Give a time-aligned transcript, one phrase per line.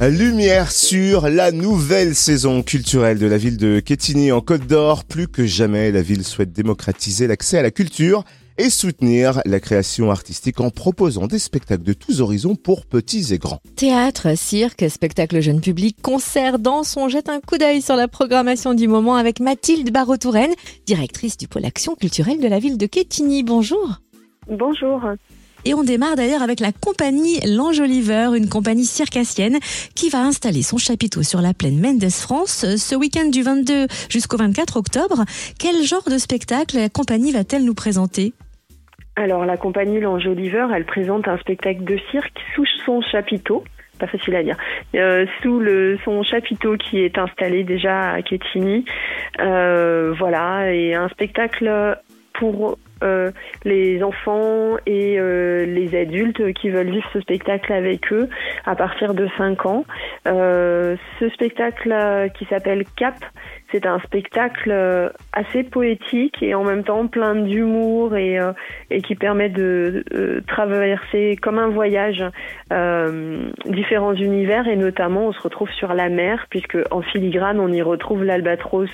[0.00, 5.04] Lumière sur la nouvelle saison culturelle de la ville de Quetigny en Côte d'Or.
[5.04, 8.22] Plus que jamais, la ville souhaite démocratiser l'accès à la culture
[8.58, 13.38] et soutenir la création artistique en proposant des spectacles de tous horizons pour petits et
[13.38, 13.60] grands.
[13.74, 18.74] Théâtre, cirque, spectacle jeune public, concert, danse, on jette un coup d'œil sur la programmation
[18.74, 20.54] du moment avec Mathilde Barreau-Touraine,
[20.86, 23.42] directrice du pôle action culturelle de la ville de Quetigny.
[23.42, 23.98] Bonjour.
[24.48, 25.02] Bonjour.
[25.64, 29.58] Et on démarre d'ailleurs avec la compagnie L'Enjoliveur, une compagnie circassienne
[29.94, 34.36] qui va installer son chapiteau sur la plaine Mendes France ce week-end du 22 jusqu'au
[34.36, 35.24] 24 octobre.
[35.58, 38.32] Quel genre de spectacle la compagnie va-t-elle nous présenter?
[39.16, 43.64] Alors la compagnie L'Enjoliveur, elle présente un spectacle de cirque sous son chapiteau
[43.98, 44.56] pas facile à dire,
[44.94, 48.84] euh, sous le, son chapiteau qui est installé déjà à Quetigny.
[49.40, 51.98] Euh, voilà, et un spectacle
[52.34, 53.30] pour euh,
[53.64, 58.28] les enfants et euh, les adultes qui veulent vivre ce spectacle avec eux
[58.66, 59.84] à partir de 5 ans.
[60.26, 61.94] Euh, ce spectacle
[62.36, 63.14] qui s'appelle Cap,
[63.70, 64.72] c'est un spectacle
[65.32, 68.38] assez poétique et en même temps plein d'humour et,
[69.04, 70.04] qui permet de
[70.46, 72.24] traverser comme un voyage
[73.66, 77.82] différents univers et notamment on se retrouve sur la mer puisque en filigrane on y
[77.82, 78.90] retrouve l'albatros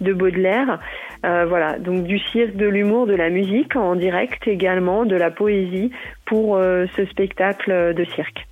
[0.00, 0.78] de Baudelaire.
[1.22, 5.90] voilà, donc du cirque, de l'humour, de la musique en direct également, de la poésie
[6.24, 8.46] pour euh, ce spectacle de cirque.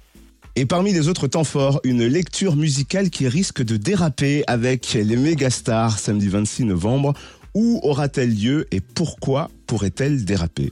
[0.54, 5.16] Et parmi les autres temps forts, une lecture musicale qui risque de déraper avec les
[5.16, 7.14] mégastars samedi 26 novembre.
[7.54, 10.70] Où aura-t-elle lieu et pourquoi pourrait-elle déraper?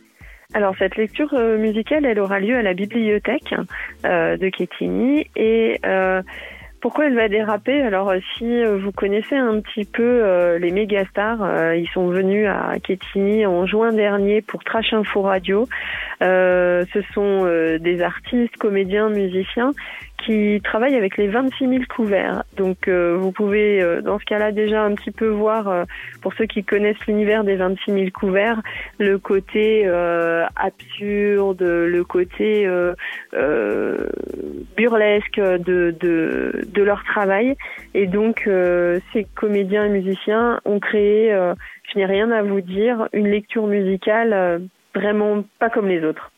[0.52, 3.54] Alors cette lecture euh, musicale, elle aura lieu à la bibliothèque
[4.04, 5.78] euh, de Quetigny et
[6.80, 7.82] pourquoi elle va déraper?
[7.82, 12.08] Alors euh, si euh, vous connaissez un petit peu euh, les méga stars, ils sont
[12.08, 15.68] venus à Quetigny en juin dernier pour Trash Info Radio.
[16.20, 17.44] ce sont
[17.80, 19.72] des artistes, comédiens, musiciens
[20.24, 22.44] qui travaille avec les 26 000 couverts.
[22.56, 25.84] Donc euh, vous pouvez euh, dans ce cas-là déjà un petit peu voir, euh,
[26.22, 28.60] pour ceux qui connaissent l'univers des 26 000 couverts,
[28.98, 29.88] le côté
[30.56, 32.68] absurde, le côté
[34.76, 37.56] burlesque de, de, de, leur travail.
[37.94, 38.48] Et donc
[39.12, 44.62] ces comédiens et musiciens ont créé, je n'ai rien à vous dire, une lecture musicale
[44.94, 46.30] vraiment pas comme les autres.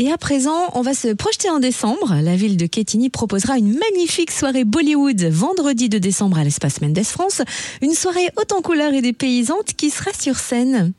[0.00, 2.14] Et à présent, on va se projeter en décembre.
[2.22, 7.02] La ville de Quetigny proposera une magnifique soirée Bollywood vendredi de décembre à l'espace Mendes
[7.02, 7.42] France.
[7.82, 10.92] Une soirée haute en couleurs et dépaysantes qui sera sur scène.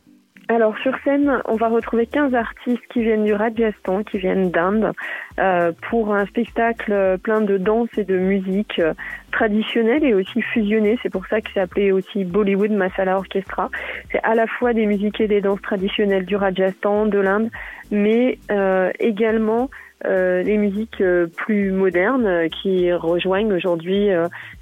[0.51, 4.93] Alors sur scène, on va retrouver 15 artistes qui viennent du Rajasthan, qui viennent d'Inde,
[5.39, 8.95] euh, pour un spectacle plein de danse et de musique euh,
[9.31, 10.97] traditionnelle et aussi fusionnée.
[11.03, 13.69] C'est pour ça que c'est appelé aussi Bollywood Masala Orchestra.
[14.11, 17.51] C'est à la fois des musiques et des danses traditionnelles du Rajasthan, de l'Inde,
[17.91, 19.69] mais euh, également
[20.05, 24.09] euh, les musiques euh, plus modernes euh, qui rejoignent aujourd'hui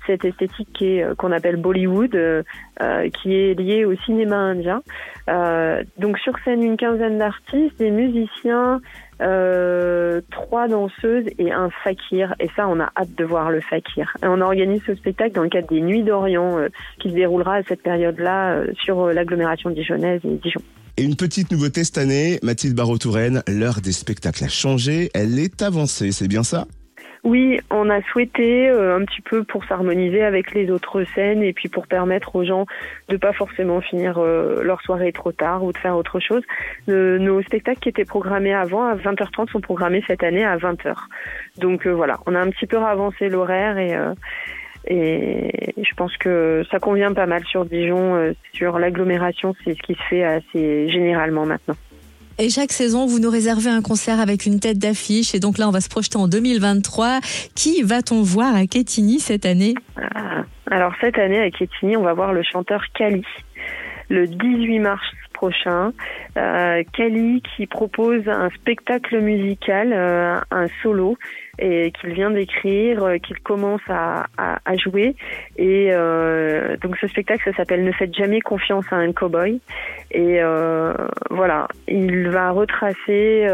[0.07, 0.83] cette esthétique
[1.17, 2.43] qu'on appelle Bollywood,
[3.13, 4.81] qui est liée au cinéma indien.
[5.97, 8.79] donc sur scène, une quinzaine d'artistes, des musiciens,
[9.19, 12.33] trois danseuses et un fakir.
[12.39, 14.15] Et ça, on a hâte de voir le fakir.
[14.23, 16.57] On organise ce spectacle dans le cadre des Nuits d'Orient
[16.99, 20.61] qui se déroulera à cette période-là sur l'agglomération dijonnaise et Dijon.
[20.99, 25.61] Et une petite nouveauté cette année, Mathilde Barreau-Touraine, l'heure des spectacles a changé, elle est
[25.61, 26.65] avancée, c'est bien ça?
[27.23, 31.53] Oui, on a souhaité euh, un petit peu pour s'harmoniser avec les autres scènes et
[31.53, 32.65] puis pour permettre aux gens
[33.09, 36.41] de pas forcément finir euh, leur soirée trop tard ou de faire autre chose.
[36.87, 40.95] nos spectacles qui étaient programmés avant à 20h30 sont programmés cette année à 20h.
[41.57, 43.95] Donc euh, voilà, on a un petit peu avancé l'horaire et
[44.89, 48.15] et je pense que ça convient pas mal sur Dijon.
[48.15, 51.75] Euh, sur l'agglomération, c'est ce qui se fait assez généralement maintenant.
[52.39, 55.33] Et chaque saison, vous nous réservez un concert avec une tête d'affiche.
[55.33, 57.19] Et donc là, on va se projeter en 2023.
[57.55, 59.73] Qui va-t-on voir à Quetigny cette année?
[59.97, 63.23] Ah, Alors cette année à Quetigny, on va voir le chanteur Kali
[64.09, 65.01] le 18 mars
[65.37, 65.93] prochain.
[66.35, 71.17] Euh, Kali qui propose un spectacle musical, euh, un solo,
[71.59, 74.25] qu'il vient d'écrire, euh, qu'il commence à,
[74.83, 75.15] jouer.
[75.57, 75.91] Et
[76.81, 79.59] donc ce spectacle, ça s'appelle Ne faites jamais confiance à un cowboy.
[80.11, 80.39] Et
[81.29, 83.47] voilà, il va retracer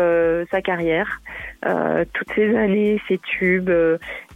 [0.52, 1.22] sa carrière,
[1.62, 3.72] toutes ses années, ses tubes,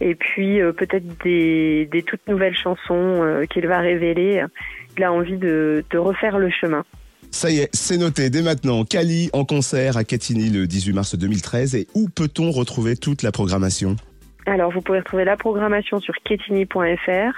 [0.00, 4.44] et puis peut-être des, toutes nouvelles chansons qu'il va révéler.
[4.96, 6.84] Il a envie de refaire le chemin.
[7.30, 8.84] Ça y est, c'est noté dès maintenant.
[8.84, 11.74] Cali en concert à Catigny le 18 mars 2013.
[11.74, 13.96] Et où peut-on retrouver toute la programmation?
[14.48, 17.32] Alors, vous pouvez retrouver la programmation sur ketini.fr.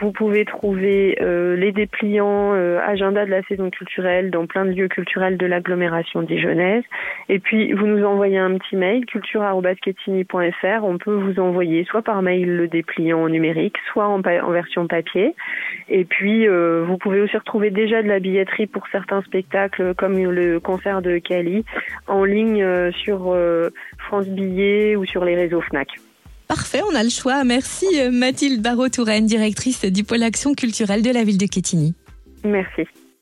[0.00, 4.72] Vous pouvez trouver euh, les dépliants euh, agenda de la saison culturelle dans plein de
[4.72, 6.84] lieux culturels de l'agglomération dijonnaise.
[7.30, 10.84] Et puis, vous nous envoyez un petit mail, culture.ketini.fr.
[10.84, 15.34] On peut vous envoyer soit par mail le dépliant numérique, soit en, en version papier.
[15.88, 20.18] Et puis, euh, vous pouvez aussi retrouver déjà de la billetterie pour certains spectacles, comme
[20.18, 21.64] le concert de Cali,
[22.08, 23.34] en ligne sur
[23.96, 25.88] France Billet ou sur les réseaux FNAC.
[26.54, 27.44] Parfait, on a le choix.
[27.44, 31.94] Merci Mathilde Barrault-Touraine, directrice du pôle action culturelle de la ville de Quetigny.
[32.44, 32.82] Merci.